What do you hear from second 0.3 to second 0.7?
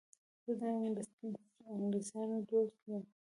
زه د